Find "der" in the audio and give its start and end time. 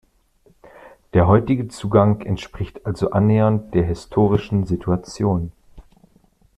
1.13-1.27, 3.75-3.83